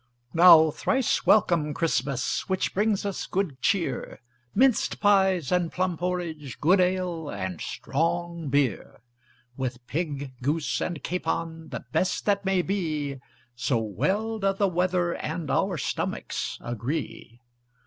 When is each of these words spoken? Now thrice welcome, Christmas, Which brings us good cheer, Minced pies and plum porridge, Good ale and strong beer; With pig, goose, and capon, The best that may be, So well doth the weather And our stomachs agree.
Now 0.33 0.71
thrice 0.71 1.27
welcome, 1.27 1.75
Christmas, 1.75 2.49
Which 2.49 2.73
brings 2.73 3.05
us 3.05 3.27
good 3.27 3.61
cheer, 3.61 4.19
Minced 4.55 4.99
pies 4.99 5.51
and 5.51 5.71
plum 5.71 5.95
porridge, 5.95 6.59
Good 6.59 6.79
ale 6.79 7.29
and 7.29 7.61
strong 7.61 8.49
beer; 8.49 9.01
With 9.57 9.85
pig, 9.85 10.33
goose, 10.41 10.81
and 10.81 11.03
capon, 11.03 11.69
The 11.69 11.85
best 11.91 12.25
that 12.25 12.43
may 12.45 12.63
be, 12.63 13.19
So 13.55 13.77
well 13.77 14.39
doth 14.39 14.57
the 14.57 14.67
weather 14.67 15.13
And 15.13 15.51
our 15.51 15.77
stomachs 15.77 16.57
agree. 16.61 17.39